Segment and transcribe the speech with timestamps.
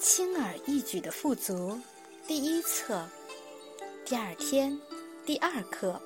[0.00, 1.78] 轻而易举的富足，
[2.26, 3.06] 第一册，
[4.02, 4.76] 第二天，
[5.26, 6.00] 第二课。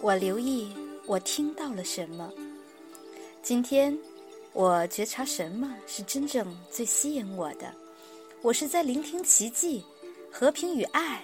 [0.00, 0.74] 我留意，
[1.06, 2.32] 我听到了什么？
[3.44, 3.96] 今天，
[4.52, 7.72] 我觉察什么是真正最吸引我的？
[8.42, 9.84] 我是在聆听奇迹、
[10.28, 11.22] 和平与爱，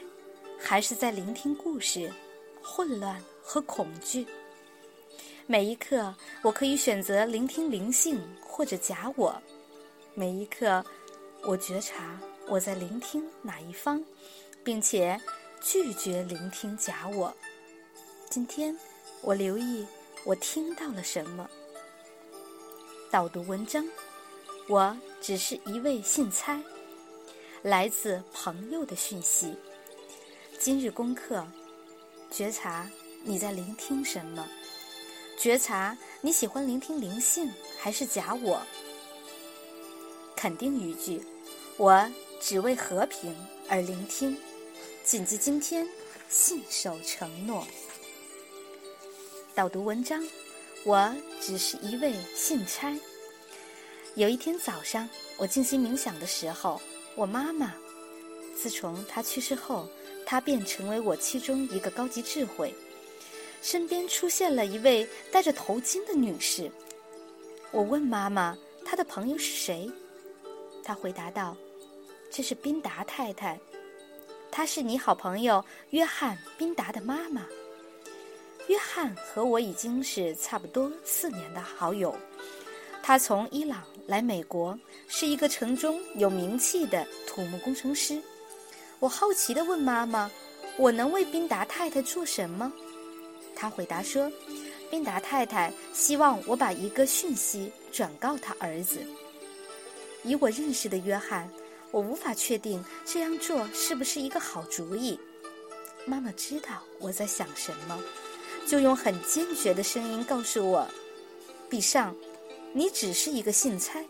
[0.56, 2.08] 还是在聆听故事、
[2.62, 4.24] 混乱和恐惧？
[5.48, 9.34] 每一刻，我可以选择聆听灵性或者假我。
[10.14, 10.84] 每一刻。
[11.45, 14.02] 我觉察我在聆听哪一方，
[14.62, 15.20] 并且
[15.60, 17.34] 拒绝聆听假我。
[18.30, 18.77] 今天
[19.23, 19.84] 我留意
[20.24, 21.51] 我听到了什么。
[23.10, 23.84] 导读文章，
[24.68, 26.62] 我只是一位信差，
[27.60, 29.56] 来自朋友的讯息。
[30.60, 31.45] 今日功课：
[32.30, 32.88] 觉察
[33.24, 34.46] 你在聆听什么？
[35.37, 38.62] 觉察你喜欢聆听灵性还是假我？
[40.37, 41.20] 肯定语句。
[41.82, 43.34] 我只为和平
[43.68, 44.38] 而聆听，
[45.02, 45.84] 谨记今天，
[46.29, 47.66] 信守承诺。
[49.52, 50.24] 导读文章，
[50.84, 52.96] 我只是一位信差。
[54.15, 56.80] 有一天早上，我静心冥想的时候，
[57.16, 57.74] 我妈妈，
[58.54, 59.88] 自从她去世后，
[60.24, 62.73] 她便成为我其中一个高级智慧。
[63.60, 66.70] 身边出现了一位戴着头巾的女士。
[67.72, 69.91] 我问妈妈，她的朋友是谁？
[70.84, 71.56] 她回答道。
[72.34, 73.61] 这是宾达太太，
[74.50, 77.47] 她是你好朋友约翰·宾达的妈妈。
[78.69, 82.16] 约翰和我已经是差不多四年的好友。
[83.03, 84.78] 他从伊朗来美国，
[85.09, 88.19] 是一个城中有名气的土木工程师。
[88.99, 90.31] 我好奇地问妈妈
[90.78, 92.72] ：“我能为宾达太太做什么？”
[93.55, 94.33] 她回答说
[94.91, 99.00] ：“宾达太太希望我把一个讯息转告他儿子。”
[100.25, 101.47] 以我认识的约翰。
[101.93, 105.16] 我无法确定这样做是不是一个好主意。
[106.04, 108.03] 妈妈知道我在想什么，
[108.66, 110.88] 就用很坚决的声音告诉我
[111.70, 112.16] ：“比上，
[112.72, 114.03] 你只是一个信差，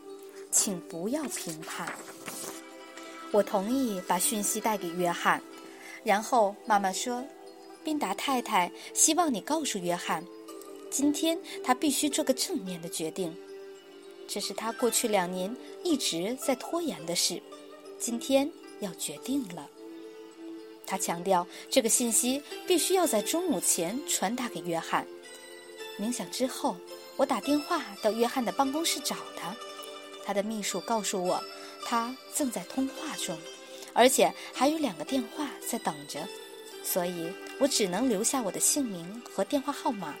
[0.49, 1.93] 请不要评判。”
[3.31, 5.41] 我同意把讯息带给约翰，
[6.03, 7.23] 然后妈妈说
[7.83, 10.23] ：“宾达太太希望你告诉约翰，
[10.89, 13.35] 今天他必须做个正面的决定，
[14.27, 17.39] 这是他过去两年一直在拖延的事。”
[18.05, 19.65] 今天要决定了，
[20.85, 25.07] 他强调这个信息必须要在中午前传达给约翰。
[25.97, 26.75] 冥想之后，
[27.15, 29.55] 我打电话到约翰的办公室找他，
[30.25, 31.41] 他的秘书告诉我
[31.85, 33.37] 他正在通话中，
[33.93, 36.27] 而且还有两个电话在等着，
[36.83, 40.13] 所以我只能留下我的姓名和电话号码。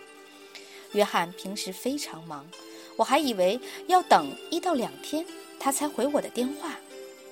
[0.93, 2.47] 约翰平时非常忙，
[2.95, 5.25] 我还以为要等一到两天
[5.59, 6.79] 他才回我的电话。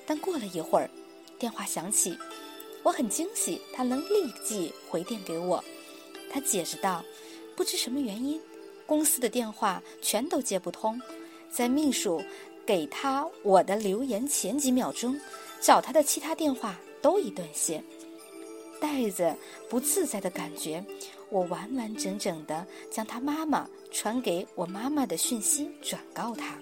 [0.06, 0.90] 但过了一会儿，
[1.38, 2.16] 电话响起，
[2.82, 5.62] 我很惊喜，他能立即回电给我。
[6.30, 7.04] 他解释道
[7.56, 8.40] ：“不知什么原因，
[8.86, 11.00] 公司的电话全都接不通。
[11.50, 12.22] 在秘书
[12.64, 15.18] 给他我的留言前几秒钟，
[15.60, 17.84] 找他的其他电话都已断线。”
[18.80, 19.36] 带着
[19.70, 20.84] 不自在的感觉，
[21.30, 26.58] 我完完整整的将他妈妈传给我妈妈的讯息转告他。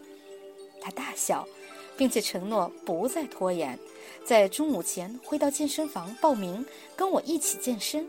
[0.83, 1.49] 他大笑。
[1.97, 3.79] 并且承诺不再拖延，
[4.25, 6.65] 在中午前会到健身房报名，
[6.97, 8.07] 跟我一起健身。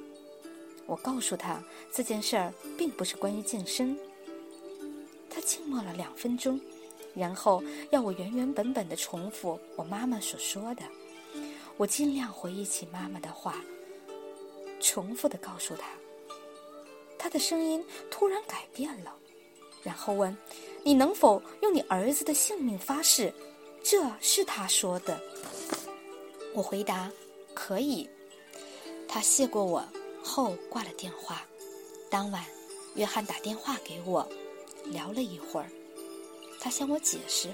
[0.86, 1.62] 我告诉他
[1.94, 3.98] 这件事儿并不是关于健身。
[5.30, 6.60] 他静默了两分钟，
[7.14, 10.84] 然后要我原原本本的重复我妈妈所说的。
[11.78, 13.56] 我尽量回忆起妈妈的话，
[14.80, 15.88] 重复的告诉他。
[17.18, 19.16] 他的声音突然改变了，
[19.84, 20.36] 然后问
[20.84, 23.34] ：“你能否用你儿子的性命发誓？”
[23.84, 25.20] 这是他说的。
[26.54, 27.12] 我回答
[27.54, 28.10] ：“可以。”
[29.08, 29.84] 他谢过我
[30.24, 31.42] 后挂了电话。
[32.10, 32.46] 当晚，
[32.96, 34.28] 约翰打电话给我，
[34.86, 35.70] 聊了一会儿。
[36.60, 37.50] 他向我解释，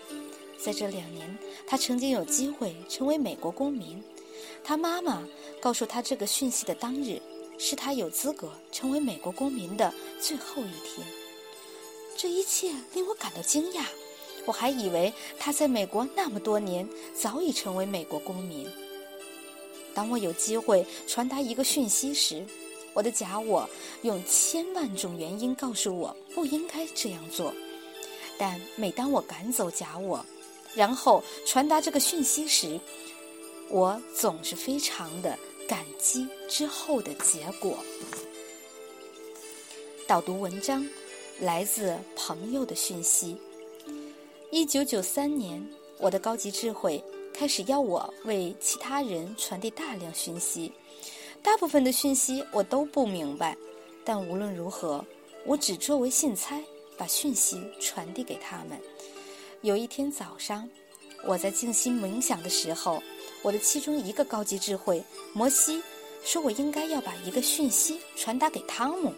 [0.60, 4.04] 在这两年，他曾经有机会成为美国公民。
[4.64, 5.26] 他妈妈
[5.62, 7.22] 告诉他这个讯息的当日，
[7.58, 11.08] 是他有资格成为美国公民的最后一天。
[12.18, 13.86] 这一切令我感到惊讶。
[14.48, 18.66] 我还以为他在美国那么多年，早已成为美国公民。
[19.94, 22.46] 当我有机会传达一个讯息时，
[22.94, 23.70] 我的假我
[24.04, 27.54] 用千万种原因告诉我不应该这样做。
[28.38, 30.26] 但每当我赶走假我，
[30.74, 32.80] 然后传达这个讯息时，
[33.68, 37.78] 我总是非常的感激之后的结果。
[40.08, 40.88] 导读文章，
[41.42, 43.36] 来自朋友的讯息。
[44.50, 45.62] 一九九三年，
[45.98, 47.04] 我的高级智慧
[47.34, 50.72] 开始要我为其他人传递大量讯息。
[51.44, 53.58] 大部分的讯息我都不明白，
[54.06, 55.04] 但无论如何，
[55.46, 56.64] 我只作为信差
[56.96, 58.80] 把讯息传递给他们。
[59.64, 60.68] 有一天早上，
[61.26, 63.04] 我在静心冥想的时候，
[63.42, 65.04] 我的其中一个高级智慧
[65.34, 65.84] 摩西
[66.24, 69.14] 说我应该要把一个讯息传达给汤姆。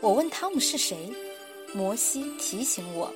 [0.00, 1.12] 我问汤姆是谁，
[1.74, 3.12] 摩西提醒我。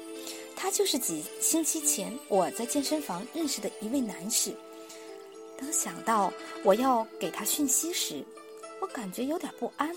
[0.62, 4.54] 他就是几星期前我在健身房认识的一位男士。
[5.58, 6.30] 当想到
[6.62, 8.22] 我要给他讯息时，
[8.78, 9.90] 我感觉有点不安，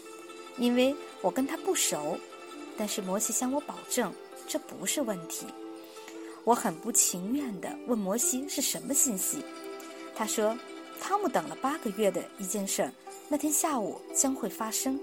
[0.58, 2.18] 因为我跟他不熟。
[2.78, 4.12] 但是摩西向我保证
[4.48, 5.46] 这不是问题。
[6.46, 9.44] 我很不情愿地问摩西是什么信息。
[10.16, 10.58] 他说
[10.98, 12.90] ：“汤姆等了八个月的一件事，
[13.28, 14.98] 那天下午将会发生。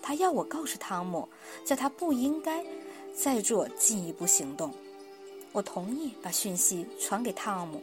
[0.00, 1.28] 他要我告诉汤姆，
[1.64, 2.64] 叫他不应该
[3.12, 4.72] 再做进一步行动。”
[5.52, 7.82] 我同意把讯息传给汤姆，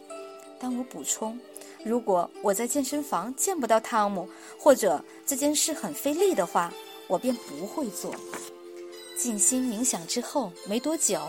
[0.60, 1.40] 但我补充：
[1.84, 4.28] 如果我在健身房见不到汤姆，
[4.58, 6.74] 或者这件事很费力的话，
[7.08, 8.16] 我便不会做。
[9.18, 11.20] 静心冥想之后没多久，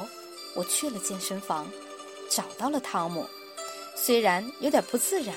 [0.55, 1.69] 我去了健身房，
[2.31, 3.27] 找到了汤姆。
[3.97, 5.35] 虽然有点不自然，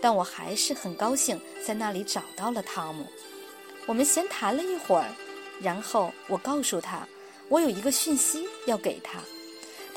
[0.00, 3.06] 但我还是很高兴在那里找到了汤姆。
[3.86, 5.14] 我们闲谈了一会儿，
[5.60, 7.06] 然后我告诉他，
[7.48, 9.20] 我有一个讯息要给他。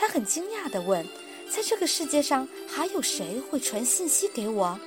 [0.05, 1.07] 他很惊讶地问
[1.49, 4.77] ：“在这个世界上还有谁会传信息给我？”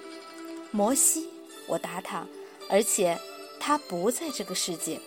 [0.70, 1.26] 摩西，
[1.66, 2.26] 我答他，
[2.68, 3.18] 而且
[3.58, 5.00] 他不在这个世界。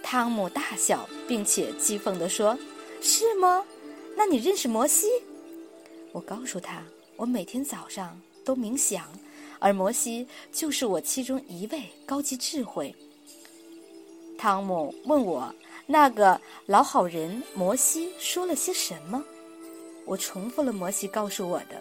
[0.00, 2.56] 汤姆大笑，并且讥讽地说
[3.02, 3.64] ：“是吗？
[4.16, 5.08] 那你认识摩西？”
[6.12, 6.84] 我告诉他
[7.18, 9.10] ：“我每天早上都冥想，
[9.58, 12.94] 而摩西就是我其中一位高级智慧。”
[14.38, 15.52] 汤姆问我
[15.86, 19.24] ：“那个老好人摩西说了些什么？”
[20.04, 21.80] 我重复了摩西告诉我的，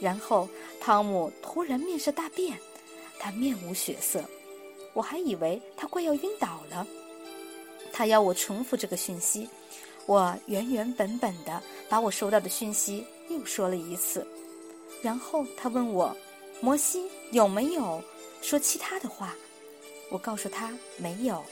[0.00, 0.48] 然后
[0.80, 2.58] 汤姆突然面色大变，
[3.18, 4.22] 他面无血色，
[4.92, 6.86] 我还以为他快要晕倒了。
[7.92, 9.48] 他要我重复这个讯息，
[10.06, 14.26] 我原原本本的把我收到的讯息又说了一次，
[15.02, 16.14] 然后他问我，
[16.60, 18.02] 摩西有没有
[18.42, 19.34] 说其他的话？
[20.10, 21.42] 我告诉他没有。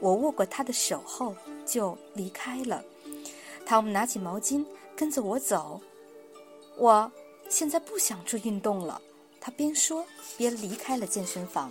[0.00, 1.34] 我握过他的手后
[1.64, 2.82] 就离开了。
[3.66, 4.64] 汤姆拿起毛巾。
[4.96, 5.80] 跟着我走，
[6.76, 7.10] 我
[7.48, 9.00] 现在不想做运动了。
[9.40, 10.04] 他边说
[10.36, 11.70] 边离开了健身房。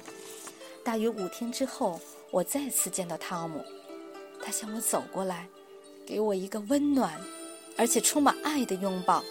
[0.84, 2.00] 大约五天之后，
[2.30, 3.64] 我再次见到汤姆，
[4.44, 5.48] 他向我走过来，
[6.06, 7.20] 给我一个温暖
[7.78, 9.24] 而且充满爱的拥抱。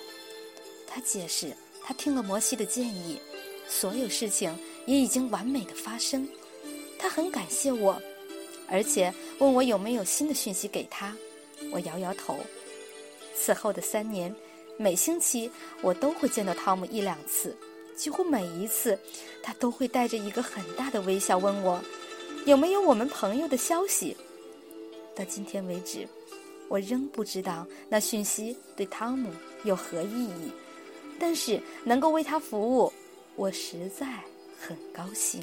[0.86, 1.54] 他解释，
[1.84, 3.20] 他听了摩西的建议，
[3.68, 6.28] 所有事情也已经完美的发生。
[6.98, 8.00] 他很感谢我，
[8.68, 11.14] 而且问我有没有新的讯息给他。
[11.70, 12.36] 我摇摇头。
[13.34, 14.34] 此后的三年，
[14.76, 15.50] 每星期
[15.80, 17.56] 我都会见到汤姆一两次，
[17.96, 18.98] 几乎每一次，
[19.42, 21.82] 他都会带着一个很大的微笑问我，
[22.46, 24.16] 有没有我们朋友的消息。
[25.14, 26.08] 到今天为止，
[26.68, 29.30] 我仍不知道那讯息对汤姆
[29.64, 30.50] 有何意义，
[31.18, 32.92] 但是能够为他服务，
[33.36, 34.06] 我实在
[34.58, 35.42] 很高兴。